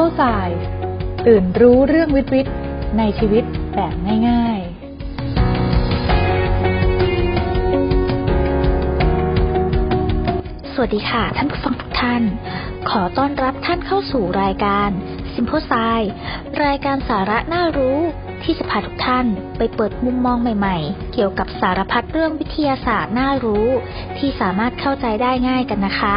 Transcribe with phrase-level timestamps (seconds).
[0.00, 0.64] Simple Science
[1.26, 2.54] ตื่นรู้เรื่องวิทย์วิทย์
[2.98, 3.94] ในชีวิตแบบ
[4.28, 4.64] ง่ายๆ
[10.72, 12.22] สวัสดีค่ะ ท่านผู้ฟังทุกท่าน
[12.90, 14.90] ขอต้อนรับท่านเข้าสู่รายการ
[15.34, 16.10] Simple Science
[16.64, 17.98] รายการสาระน่ารู้
[18.42, 19.26] ที่จะพาทุกท่าน
[19.56, 23.66] ไปเปิดมุมมองใหม่ๆ เกี่ยวกับสารพัดเรื่องวิทยาศาสตร์น่ารู้
[24.18, 26.16] ที่สามารถเข้าใจได้ง่ายกันนะคะ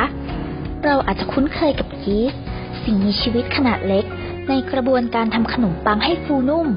[0.83, 2.41] เราอาจจะคุ้นเคยกับยีสต์
[2.83, 4.05] สิ่งมีชีวิตขนาดเล็ก
[4.49, 6.67] ในกระบวนการทำขนมปังให้ฟูนุ่ม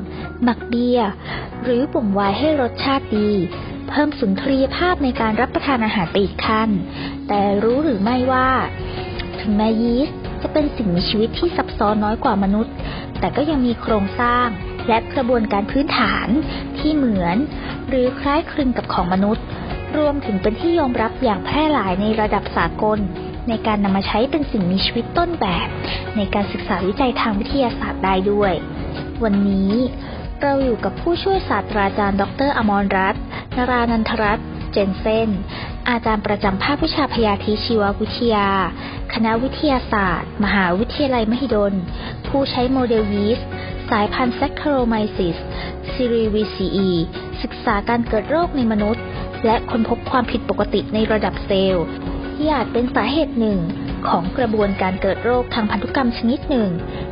[0.43, 1.09] หมักเบียร์
[1.63, 3.31] หรือบ่มไวน์ให้รสชาติดี
[3.89, 6.71] เพิ่มสุนทรียภาพในการรับประทานอาหารไปอีกขั้น
[7.29, 8.51] แต่รู้หรือไม่ว่า
[9.41, 12.75] ถึงแม้ยีสต์จะเป็นสิ่งมีชีวิตที่ซับซ้อนน้อยกว่ามนุษย์
[13.21, 14.47] แต่ก็ยังมีโครงสร้าง
[14.89, 16.29] และกระบวนการพื้นฐาน
[16.79, 17.37] ที่เหมือน
[17.89, 19.45] หรือคล้ายคลึงกับของมนุษย์
[19.99, 22.99] รวมถึงเป็นที่ยอมรับอย่างแพร่หลายในระดับสากล
[23.49, 25.69] ในการนำมาใช้เป็นสิ่งมีชีวิตต้นแบบ
[26.17, 28.53] ในการศึกษาวิจัยทางวิทยาศาสตร์ได้ด้วย
[29.23, 29.73] วันนี้
[30.43, 33.23] เราอยู่กับผู้ช่วยศาสตราจารย์ ดร อมรรัตน์
[33.57, 35.31] นรานันทรัตน์เจนเซน
[35.89, 38.49] อาจารย์ประจำภาควิชาพยาธิชีววิทยา
[39.13, 41.75] คณะวิทยาศาสตร์ มหาวิทยาลัยมหิดล
[42.27, 43.49] ผู้ใช้โมเดลยีสต์
[43.91, 45.37] สายพันธุ์แซคคาโรไมซิส
[45.93, 46.91] ซีรีวีซีอี
[47.43, 49.05] ศึกษาการเกิดโรคในมนุษย์
[49.45, 51.87] และค้นพบความผิดปกติในระดับเซลล์
[52.45, 53.59] ที่อาจเป็นสาเหตุหนึ่ง
[54.09, 56.69] ของกระบวนการเกิดโรคทางพันธุกรรมชนิดหนึ่ง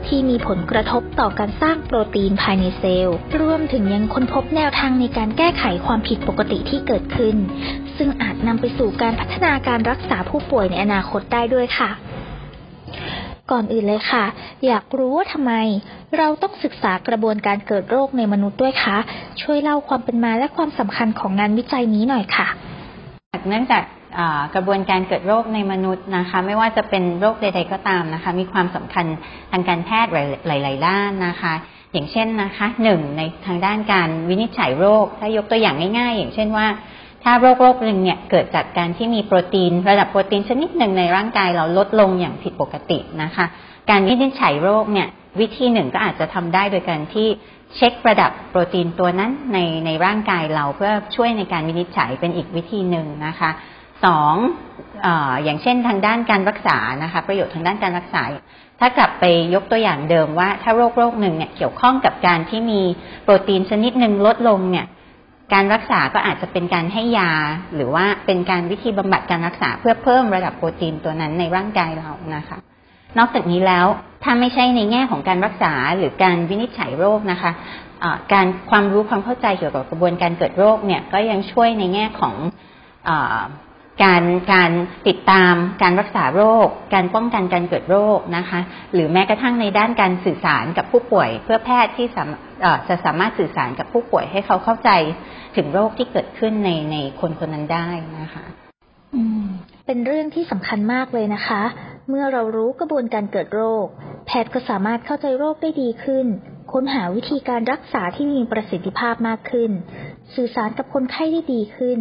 [0.06, 7.36] ที่มีผลกระทบต่อการสร้างโปรตีนภายในเซลล์ รวมถึงยังค้นพบแนวทางในการแก้ไขความผิดปกติที่เกิดขึ้น
[7.97, 11.91] ซึ่งอาจนำไปสู่การพัฒนาการรักษาผู้ป่วยในอนาคตได้ด้วยค่ะ
[13.50, 14.24] ก่อนอื่นเลยค่ะ
[14.67, 15.52] อยากรู้ว่าทำไม
[16.17, 18.98] เราต้องศึกษากระบวนการเกิดโรคในมนุษย์ด้วยคะ
[19.42, 22.48] ช่วยเล่าความเป็นมาและความสำคัญของงานวิจัยนี้หน่อยค่ะ
[23.48, 23.83] เนื่องจาก
[24.55, 29.06] กระบวนการเกิดโรคในมนุษย์นะคะ ไม่ว่าจะเป็นโรคใด ๆก็ตามนะคะ มีความสำคัญ
[29.50, 30.10] ทางการแพทย์
[30.46, 31.55] หลาย ๆ ด้านนะคะ
[31.92, 36.67] อย่างเช่นนะคะหนึ่งในทางด้านการวินิจฉัยโรค ถ้ายกตัวอย่างง่าย ๆ อย่างเช่นว่า
[37.24, 43.45] ถ้าโรคโรคหนึ่งเนี่ยเกิดจากการที่มีโปรตีน ระดับโปรตีนชนิดหนึ่งในร่างกายเราลดลงอย่างผิดปกตินะคะ
[43.90, 45.08] การวินิจฉัยโรคเนี่ย
[45.40, 47.28] วิธีหนึ่งก็อาจจะทำได้โดยการที่
[47.77, 53.51] เช็คระดับโปรตีนตัวนั้นในในร่างกายเราเพื่อช่วยในการวินิจฉัยเป็นอีกวิธีหนึ่งนะคะ
[54.05, 54.35] สอง
[55.07, 55.08] อ
[55.45, 58.23] อย่างเช่นทางด้านการรักษานะคะ ประโยชน์ทางด้านการรักษา
[58.80, 59.24] ถ้ากลับไป
[59.55, 62.80] ยกตัวอย่างเดิมว่า ถ้าโรคโรคหนึ่งเนี่ยเกี่ยวข้องกับการที่มี
[63.24, 64.86] โปรตีนชนิดหนึ่งลดลงเนี่ย
[65.52, 67.33] การรักษาก็อาจจะเป็นการให้ยา
[67.74, 72.58] หรือว่าเป็นการวิธีบำบัดการรักษาเพื่อเพิ่มระดับโปรตีนตัวนั้นในร่างกายเรานะคะ
[73.19, 73.86] นอกจากนี้แล้ว
[74.23, 82.34] ถ้าไม่ใช่ในแง่ของการรักษาหรือการวินิจฉัยโรคนะคะะการความรู้ความเข้าใจเกี่ยวกับกระบวนการเกิดโรคเนี่ยก็ยังช่วยในแง่ของ
[84.03, 84.23] การ
[84.53, 84.73] การ
[85.08, 88.61] ติดตามการรักษาโรค การป้องกันการเกิดโรคนะคะ
[88.95, 92.07] หรือแม้กระทั่งในด้านการสื่อสารกับผู้ป่วย เพื่อแพทย์ที่
[92.89, 94.91] จะสามารถสื่อสารกับผู้ป่วยให้เขาเข้าใจ
[95.57, 97.89] ถึงโรคที่เกิดขึ้นในในคนคนนั้นได้
[98.20, 98.45] นะคะ
[99.86, 101.63] เป็นเรื่องที่สำคัญมากเลยนะคะ
[102.08, 103.86] เมื่อเรารู้กระบวนการเกิดโรค
[104.27, 106.27] แพทย์ก็สามารถเข้าใจโรคได้ดีขึ้น
[106.73, 109.70] ค้นหาวิธีการรักษาที่มีประสิทธิภาพมากขึ้น
[110.35, 111.98] สื่อสารกับคนไข้ได้ดีขึ้น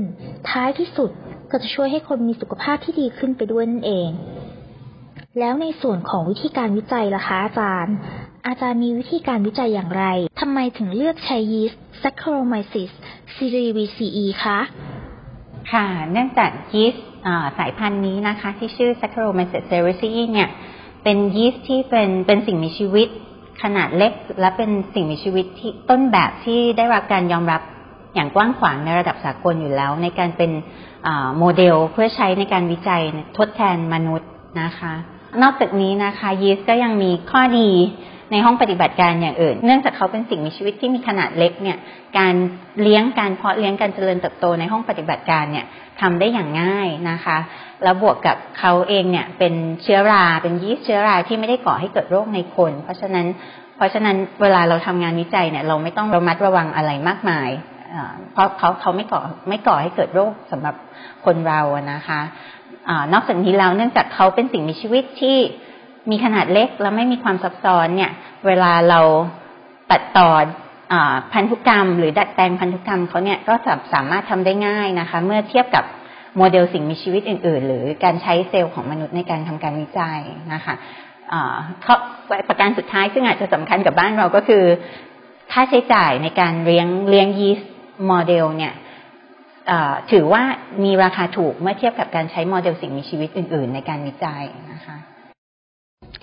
[0.49, 1.11] ท้ายที่สุด
[1.51, 4.09] ก็จะช่วยให้คนมีสุขภาพที่ดีขึ้นไปด้วยนั่นเอง
[5.39, 7.95] แล้วในส่วนของวิธีการวิจัยล่ะคะอาจารย์
[8.47, 10.05] อาจารย์มีวิธีการวิจัยอย่างไร
[10.41, 12.91] ทำไมถึงเลือกใช้ยีสต์ Saccharomyces
[13.35, 14.59] cerevisiae คะ
[15.71, 17.05] ค่ะ เนื่องจากยีสต์
[17.57, 20.49] สายพันธุ์นี้นะคะ ที่ชื่อ Saccharomyces cerevisiae เนี่ย
[21.03, 23.07] เป็นยีสต์ที่เป็นเป็นสิ่งมีชีวิต
[23.61, 27.61] ขนาดเล็กและเป็นสิ่งมีชีวิตที่ต้นแบบที่ได้รับการยอมรับ
[28.15, 30.51] อย่างกว้างขวางในระดับสากลอยู่แล้ว ในการเป็น
[31.37, 33.01] โมเดลเพื่อใช้ในการวิจัย
[33.37, 34.29] ทดแทนมนุษย์
[34.61, 34.93] นะคะ
[35.41, 37.69] นอกจากนี้นะคะยีสต์ก็ยังมีข้อดี
[38.31, 41.77] ในห้องปฏิบัติการอย่างอื่น เนื่องจากเขาเป็นสิ่งมีชีวิตที่มีขนาดเล็กเนี่ย
[42.17, 42.33] การ
[42.81, 45.65] เลี้ยงการเพาะเลี้ยงการเจริญเติบโตในห้องปฏิบัติการเนี่ย
[46.01, 47.37] ทำได้อย่างง่ายนะคะ
[47.83, 49.53] แล้วบวกกับเขาเองเนี่ยเป็น
[49.83, 53.25] เชื้อรา เป็นยีสต์เชื้อราที่ไม่ได้ก่อให้เกิดโรคในคน เพราะฉะนั้น
[53.77, 57.49] เพราะฉะนั้นเวลาเราทำงานวิจัยเนี่ยเราไม่ต้องระมัดระวังอะไรมากมาย
[58.33, 60.75] เพราะเขาเขาไม่ก่อไม่ก่อให้เกิดโรคสำหรับ
[61.25, 61.61] คนเรา
[61.93, 62.19] นะคะ
[62.89, 65.37] อนอกจากนี้แล้วเนื่องจากเขาเป็นสิ่งมีชีวิตที่
[66.11, 68.11] มีขนาดเล็กและไม่มีความซับซ้อนเนี่ย
[68.47, 68.99] เวลาเรา
[69.91, 70.29] ตัดต่อ
[70.93, 70.95] อ
[71.33, 73.53] พันธุกรรม หรือดัดแปลงพันธุกรรมเขาเนี่ยก็
[73.93, 75.85] สามารถทำได้ง่ายนะคะ เมื่อเทียบกับ
[76.37, 80.19] โมเดลสิ่งมีชีวิตอื่น ๆ หรือการใช้เซลล์ของมนุษย์ในการทำการวิจัย
[80.53, 80.75] นะคะ
[81.83, 81.95] เขา
[82.47, 84.63] ประการสุดท้ายซึ่งอาจจะสำคัญกับบ้านเราก็คือ
[85.51, 87.70] ค่าใช้จ่ายในการเลี้ยงเลี้ยงยีสต์
[88.07, 88.73] โมเดลเนี่ย
[90.11, 90.43] ถือว่า
[90.83, 94.43] มีราคาถูกเมื่อเทียบกับการใช้โมเดลสิ่งมีชีวิตอื่น ๆ ในการวิจัย
[94.73, 94.97] นะคะ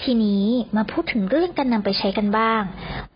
[0.02, 0.44] ทีนี้
[0.76, 2.62] มาพูดถึงเรื่องการนำไปใช้กันบ้าง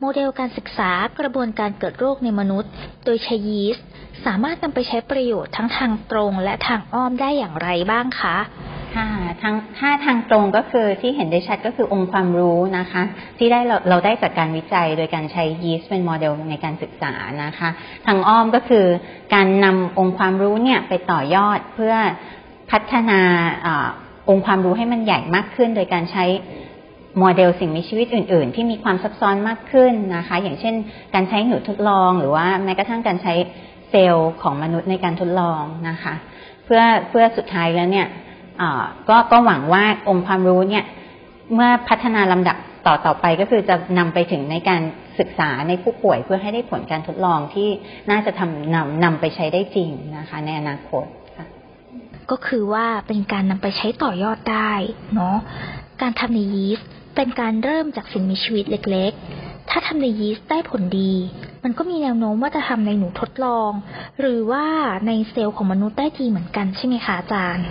[0.00, 2.70] โมเดลการศึกษากระบวนการเกิดโรคในมนุษย์
[3.05, 3.87] โดยใช้ยีสต์
[4.25, 8.37] สามารถนำไปใช้ประโยชน์ทั้งทางตรงและทางอ้อมได้อย่างไรบ้างคะ
[8.97, 9.09] ค่ะ
[9.43, 13.03] ทางถ้าทางตรงก็คือที่เห็นได้ชัดก็คือองค์ความรู้นะคะ
[13.39, 17.12] ที่ได้เราเราได้จากการวิจัยโดยการใช้ยีสต์เป็นโมเดลในการศึกษา
[17.44, 17.69] นะคะ
[18.06, 18.87] ทางอ้อมก็คือ
[19.35, 21.94] การนำองค์ความรู้เนี่ยไปต่อยอดเพื่อ
[22.71, 23.21] พัฒนา
[23.67, 23.89] อา
[24.29, 26.25] องค์ความรู้ให้มันใหญ่มากขึ้น โดยการใช้
[27.19, 30.75] โมเดลสิ่งมีชีวิตอื่น ๆ ที่มีความซับซ้อนมากขึ้นนะคะ อย่างเช่น
[31.15, 33.35] การใช้หนูทดลอง หรือว่าแม้กระทั่งการใช้
[33.91, 36.15] เซลล์ของมนุษย์ในการทดลองนะคะ
[36.65, 38.06] เพื่อเพื่อสุดท้ายแล้วเนี่ย
[39.08, 40.84] ก็ก็หวังว่าองค์ความรู้เนี่ย
[41.54, 42.56] เมื่อพัฒนาลำดับ
[42.87, 44.82] ต่อต่อไปก็คือจะนำไปถึงในการ
[45.19, 47.69] ศึกษาในผู้ป่วยเพื่อให้ได้ผลการทดลองที่
[48.10, 51.04] น่าจะทำนำนำไปใช้ได้จริงนะคะ ในอนาคต
[52.31, 54.72] ก็คือว่าเป็นการนำไปใช้ต่อยอดได้
[55.14, 55.37] เนาะ
[56.02, 61.12] การทำในยีสต์เป็นการเริ่มจากสิ่งมีชีวิตเล็กๆ ถ้าทำในยีสต์ได้ผลดี
[61.64, 63.70] มันก็มีแนวโน้มว่าจะทำในหนูทดลอง
[64.20, 64.66] หรือว่า
[65.06, 67.66] ในเซลล์ของมนุษย์ได้ดีเหมือนกันใช่ไหมคะอาจารย์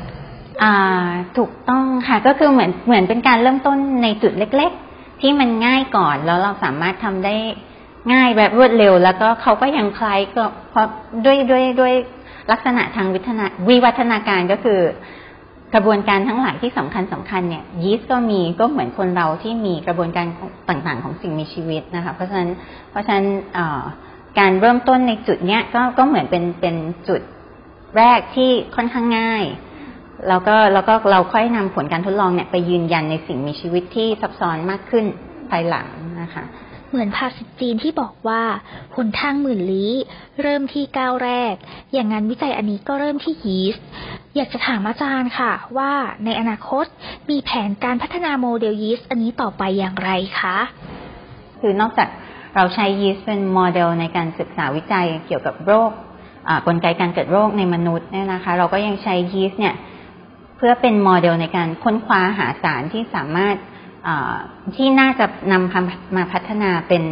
[1.38, 7.36] ถูกต้องค่ะก็คือเหมือนเหมือนเป็นการเริ่มต้นในจุดเล็ก ๆ ที่มันง่ายก่อนแล้วเราสามารถทำได้
[8.14, 10.88] ง่ายแบบรวดเร็ว แล้วก็เขาก็ยังคล้ายก็เพราะ
[11.26, 11.94] ด้วยด้วยด้วย
[12.52, 14.80] ลักษณะทางวิทนาวิวัฒนาการก็คือ
[15.74, 20.28] กระบวนการทั้งหลายที่สำคัญสำคัญเนี่ยยีสต์ก็มีก็เหมือนคนเราที่มีกระบวนการ
[20.70, 22.50] ต่างๆ ของสิ่งมีชีวิตนะคะ เพราะฉะนั้น
[22.92, 23.28] เพราะฉะนั้น
[24.40, 26.76] การเริ่มต้นในจุดเนี้ยก็ก็เหมือนเป็นเป็น
[27.08, 27.22] จุด
[27.98, 29.44] แรกที่ค่อนข้างง่าย
[30.28, 35.06] แล้วก็แล้วก็เราค่อยนำผลการทดลองเนี่ยไปยืนยันในสิ่งมีชีวิตที่ซับซ้อนมากขึ้น
[35.50, 35.88] ภายหลัง
[36.22, 36.44] นะคะ
[36.90, 38.42] เหมือนภาษิตจีนที่บอกว่า
[38.96, 39.92] หนทางหมื่นลี้
[40.42, 41.56] เริ่มที่ก้าวแรก
[41.94, 43.86] อย่างงานวิจัยอันนี้ก็เริ่มที่ยีสต์
[44.36, 45.92] อยากจะถามอาจารย์ค่ะ ว่า
[46.26, 46.86] ในอนาคต
[47.30, 50.58] มีแผนการพัฒนาโมเดลยีสต์อันนี้ต่อไปอย่างไรคะ
[51.60, 52.10] คือนอกจาก
[52.56, 55.92] เราใช้ยีสต์เป็นโมเดลในการศึกษาวิจัยเกี่ยวกับโรค
[56.68, 59.76] กลไกการเกิดโรคในมนุษย์เนี่ยนะคะ เราก็ยังใช้ยีสต์เนี่ย
[60.64, 63.56] พื่อเป็นโมเดลในการค้นคว้าหาสารที่สามารถ
[64.76, 67.04] ที่น่าจะนำมาพัฒนาเป็น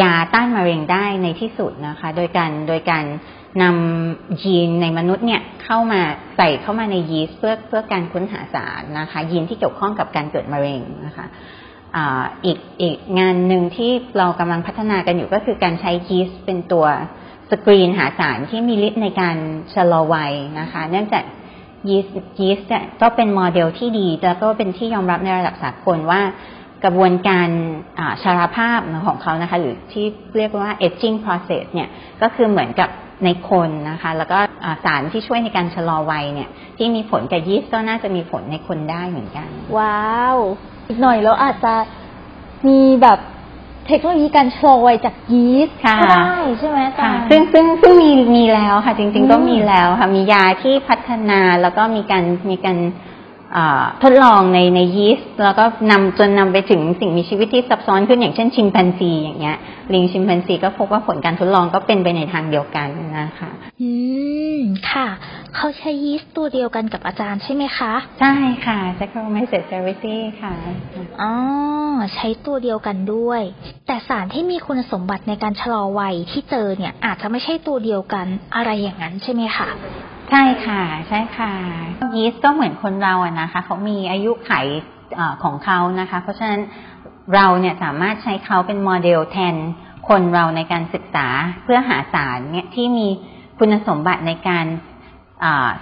[0.00, 3.04] ยาต้านมะเร็งได้ในที่สุดนะคะ โดยการโดยการ
[3.62, 6.00] นำยีนในมนุษย์เนี่ยเข้ามา
[6.36, 11.26] ใส่เข้ามาในยีสต์เพื่อเพื่อการค้นหาสารนะคะ ยีนที่เกี่ยวข้องกับการเกิดมะเร็งนะคะ
[12.44, 16.86] อีกอีกงานหนึ่งที่เรากำลังพัฒนากันอยู่ก็คือการใช้ยีสต์เป็นตัว
[17.50, 19.36] สกรีนหาสารที่มีฤทธิ์ในการ
[19.74, 21.24] ชะลอวัยนะคะ เนื่องจาก
[21.88, 22.70] ยีสต์ยีสต์
[23.02, 26.20] ก็เป็นโมเดลที่ดีแล้วก็เป็นที่ยอมรับในระดับสากลว่า
[26.84, 27.48] กระบวนการ
[28.22, 31.88] ชาราภาพของเขานะคะ หรือที่เรียกว่า aging process เนี่ย
[32.22, 32.90] ก็คือเหมือนกับ
[33.24, 34.38] ในคนนะคะ แล้วก็
[34.84, 36.48] สารที่ช่วยในการชะลอวัยเนี่ย
[36.78, 39.48] ที่มีผลกับยีสต์ก็น่าจะมีผลในคนได้เหมือนกัน
[39.78, 40.36] ว้าว
[40.88, 41.74] อีกหน่อยแล้วอาจจะ
[42.68, 43.18] มีแบบ
[43.88, 52.78] เทคโนโลยีการชะลอวัยจากยีสต์ก็ได้ใช่ไหมค่ะซึ่งซึ่งซึ่งมีมีแล้วค่ะจริง ๆ ก็มีแล้วค่ะมียาที่พัฒนาแล้วก็มีการมีการ
[54.02, 59.56] ทดลองในในยีสต์แล้วก็นำจนนำไปถึงสิ่งมีชีวิตที่ซับซ้อนขึ้นอย่างเช่นชิมแปนซีอย่างเงี้ย
[59.92, 63.50] ลิงชิมแปนซีก็พบว่าผลการทดลองก็เป็นไปในทางเดียวกันนะคะ
[63.82, 63.90] อื
[64.56, 64.58] ม
[64.90, 65.08] ค่ะ
[65.56, 68.34] เขาใช้ยีสต์ตัวเดียวกันกับอาจารย์ใช่ไหมคะ ใช่
[68.66, 70.54] ค่ะ s a c c h a r o m y c e s cerevisiae ค่ะ
[71.20, 71.32] อ๋อ
[72.14, 73.42] ใช้ตัวเดียวกันด้วย
[73.86, 79.68] แต่สารที่มีคุณสมบัติในการชะลอวัยที่เจอเนี่ยอาจจะไม่ใช่ตัวเดียวกันอะไรอย่างนั้นใช่ไหมคะ
[80.30, 81.52] ใช่ค่ะ ใช่ค่ะ
[82.16, 84.52] ยีสต์ก็เหมือนคนเราอะนะคะ เขามีอายุไข
[85.42, 86.60] ของเขานะคะ เพราะฉะนั้น
[87.34, 89.54] เราเนี่ยสามารถใช้เขาเป็นโมเดลแทน
[90.08, 91.26] คนเราในการศึกษา
[91.62, 93.08] เพื่อหาสารเนี่ยที่มี
[93.58, 94.66] คุณสมบัติในการ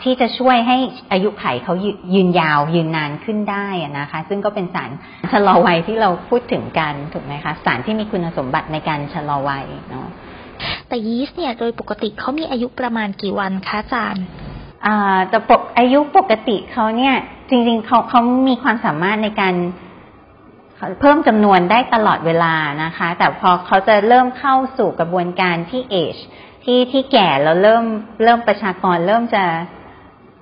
[0.02, 0.76] ที่จะช่วยให้
[1.12, 1.74] อายุไขเขา
[2.14, 3.66] ยืนยาวยืนนานขึ้นได้
[3.98, 4.90] นะคะ ซึ่งก็เป็นสาร
[5.32, 10.08] ชะลอวัยที่เราพูดถึงกันถูกไหมคะ สารที่มีคุณสมบัติในการชะลอวัยเนาะ
[10.88, 14.24] แต่ยีสต์เนี่ยโดยปกติเขามีอายุประมาณกี่วันคะอาจารย์
[14.86, 17.14] อ่าแต่ปกอายุปกติเขาเนี่ย
[17.50, 19.54] จริงๆเขาเขามีความสามารถในการ
[21.00, 26.16] เพิ่มจำนวนได้ตลอดเวลานะคะ แต่พอเขาจะเริ่มเข้าสู่กระบวนการที่เอช
[26.64, 27.84] ที่ที่แก่แล้วเริ่ม
[28.24, 29.44] เริ่มประชากรเริ่มจะ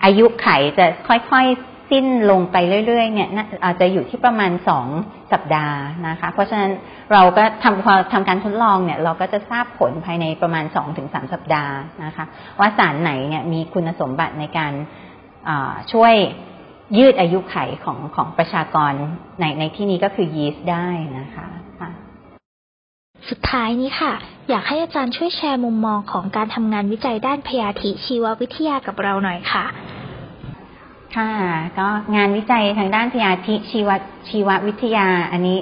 [0.05, 3.29] อายุไขจะค่อยๆ สิ้นลงไปเรื่อยๆเนี่ย
[3.65, 4.87] อาจจะอยู่ที่ประมาณสอง
[5.33, 6.73] สัปดาห์นะคะ เพราะฉะนั้น
[7.13, 11.75] เราก็ทำพอทำการทดลองเนี่ย เราก็จะทราบผลภายในประมาณสองถึงสามสัปดาห์
[12.05, 12.25] นะคะ
[12.59, 14.73] ว่าสารไหนเนี่ยมีคุณสมบัติในการ
[15.93, 16.15] ช่วย
[16.99, 18.93] ยืดอายุไขของของประชากร
[19.41, 20.89] ในในที่นี้ก็คือยีสต์ได้
[21.19, 21.47] นะคะ
[23.31, 24.13] สุดท้ายนี้ค่ะ
[24.51, 29.65] อยากให้อาจารย์ช่วยแชร์มุมมองของการทำงานวิจัยด้านพยาธิชีววิทยากับเราหน่อยค่ะ
[31.15, 31.31] ค่ะ
[31.79, 33.91] ก็งานวิจัยทางด้านพยาธิชีว
[34.29, 35.59] ชีววิทยา อันนี้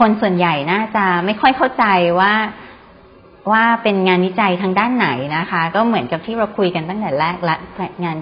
[0.00, 1.84] คนส่วนใหญ่น่าจะไม่ค่อยเข้าใจ
[2.20, 2.34] ว่า
[3.52, 7.56] ว่าเป็นงานวิจัยทางด้านไหนนะคะ ก็เหมือนกับที่เราคุยกันตั้งแต่แรกละ
[8.04, 8.16] งาน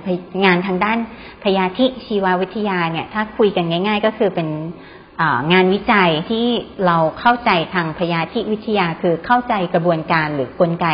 [0.44, 0.98] งานทางด้าน
[1.44, 4.48] พยาธิชีววิทยาเนี่ย ถ้าคุยกันง่าย ๆ ก็คือเป็น
[5.52, 6.46] งานวิจัยที่
[6.86, 10.86] เราเข้าใจทางพยาธิวิทยาคือเข้าใจกระบวนการหรือกลไก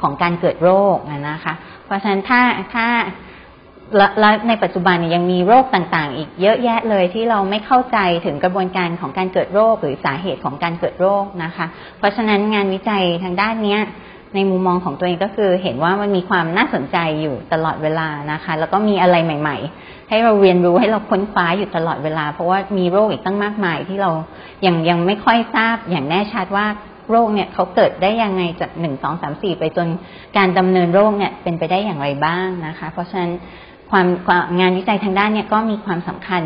[0.00, 0.96] ของการเกิดโรค
[1.28, 1.54] นะคะ
[1.84, 2.40] เพราะฉะนั้นถ้า
[2.74, 2.86] ถ้า
[3.96, 11.66] และในปัจจุบันยังมีโรคต่างๆ อีกเยอะแยะเลยที่เราไม่เข้าใจถึงกระบวนการของการเกิดโรคหรือสาเหตุของการเกิดโรคนะคะ
[11.98, 13.80] เพราะฉะนั้นงานวิจัยทางด้านเนี้ย
[14.34, 24.10] ในมุมมองของตัวเองก็คือเห็นว่ามันมีความน่าสนใจอยู่ตลอดเวลานะคะ แล้วก็มีอะไรใหม่ ๆ ให้เราเรียนรู้ให้เราค้นคว้าอยู่ตลอดเวลา เพราะว่ามีโรคอีกตั้งมากมายที่เรา
[24.66, 26.66] ยังยังไม่ค่อยทราบอย่างแน่ชัดว่า
[27.10, 29.88] โรคเนี่ยเขาเกิดได้ยังไงจากหนึ่งสองสามสี่ไปจน
[30.36, 33.32] การดำเนินโรคเนี่ยเป็นไปได้อย่างไรบ้างนะคะ เพราะฉะนั้น
[33.92, 34.06] ความ
[34.60, 36.42] งานวิจัยทางด้านเนี่ยก็มีความสำคัญ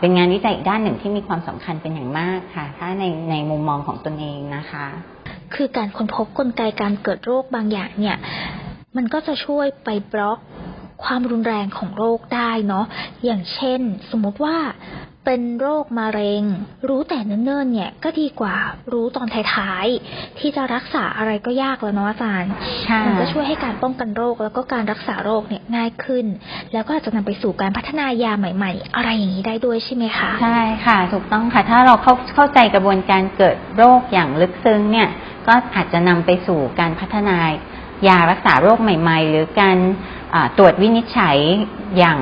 [0.00, 4.86] เป็นงานวิจัยอีกด้านหนึ่งที่มีความสำคัญเป็นอย่างมากค่ะ ถ้าในในมุมมองของตนเองนะคะ
[5.54, 8.16] คือการค้นพบกลไกการเกิดโรคบางอย่างเนี่ย
[8.96, 10.38] มันก็จะช่วยไปบล็อก
[11.04, 12.86] ความรุนแรงของโรคได้เนาะ
[13.24, 14.56] อย่างเช่น สมมติว่า
[15.26, 16.42] เป็นโรคมะเร็ง
[16.88, 18.56] รู้แต่เนิ่นๆเนี่ยก็ดีกว่า
[18.92, 22.52] รู้ตอนท้ายๆ ที่จะรักษาอะไรก็ยากแล้วเนาะอาจารย์
[23.06, 26.26] มันก็ช่วยให้การป้องกันโรคแล้วก็การรักษาโรคเนี่ยง่ายขึ้น
[26.72, 35.08] แล้วก็อาจจะนำไปสู่การพัฒนายาใหม่ ๆ อะไรอย่างนี้ได้ด้วยใช่ไหมคะใช่ค่ะ ถูกต้องค่ะ ถ้าเราเข้าเข้าใจกระบวนการเกิดโรคอย่างลึกซึ้งเนี่ย
[35.46, 37.36] ก็อาจจะนำไปสู่การพัฒนา
[38.08, 39.76] ยารักษาโรคใหม่ ๆ หรือการ
[40.58, 41.36] ตรวจวินิจฉัย
[41.98, 42.18] อย่าง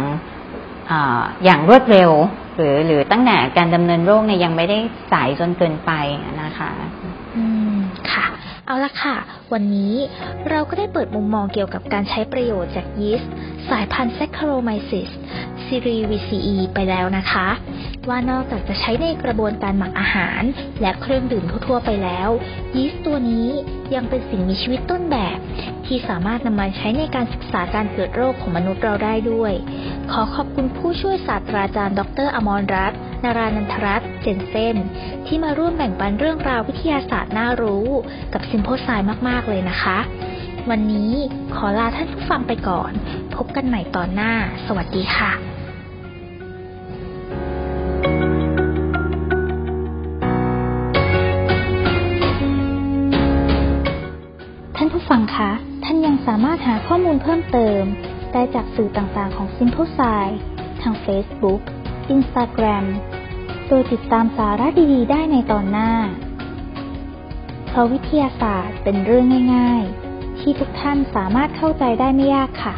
[1.45, 2.13] อย่างรวดเร็ว
[2.59, 4.79] หรือหรือตั้งแต่การดำเนินโรคเนี่ยยังไม่ได้
[5.13, 5.93] สายจนเกินไป
[6.43, 6.71] นะคะ
[7.37, 7.77] อืม
[8.13, 8.27] ค่ะ
[8.67, 9.17] เอาละค่ะ
[9.53, 9.95] วันนี้
[10.51, 13.33] เราก็ได้เปิดมุมมองเกี่ยวกับการใช้ประโยชน์จากยีสต์
[13.71, 15.11] สายพันธุ์ Saccharomyces
[15.65, 17.49] c e r e v c e ไปแล้วนะคะ
[18.09, 20.43] ว่านอกจากจะใช้ในกระบวนการหมักอาหาร
[20.81, 22.29] และเครื่องดื่มทั่วๆไปแล้ว
[22.77, 23.49] ยีสต์ตัวนี้
[23.95, 25.39] ยังเป็นสิ่งมีชีวิตต้นแบบ
[25.87, 29.53] ที่สามารถนำมาใช้ในการศึกษาการเกิดโรคของมนุษย์เราได้ด้วย
[30.13, 34.77] ขอขอบคุณผู้ช่วยศาสตราจารย์ ดร อมรรัตน์นารานันทรัตน์เจนเซน
[35.27, 37.87] ที่มาร่วมแบ่งปันเรื่องราววิทยาศาสตร์น่ารู้
[38.33, 38.89] กับซิมโพไซ
[39.29, 39.99] มาก ๆ เลยนะคะ
[40.71, 41.13] วันนี้
[41.55, 42.93] ขอลาท่านผู้ฟังไปก่อน
[43.35, 44.33] พบกันใหม่ตอนหน้า
[44.67, 45.33] สวัสดีค่ะ
[54.77, 55.51] ท่านผู้ฟังคะ
[55.85, 57.83] ท่านยังสามารถหาข้อมูลเพิ่มเติม
[58.33, 60.27] ได้จากสื่อต่างๆของ Simple s i
[60.83, 61.63] ทาง Facebook
[62.15, 62.85] Instagram
[63.69, 65.93] โดยติดตามสาระดีๆ ได้ในตอนหน้า
[67.69, 69.83] เพราะวิทยาศาสตร์เป็นเรื่องง่าย
[70.13, 72.75] ๆ ที่ทุกท่านสามารถเข้าใจได้ไม่ยากค่ะ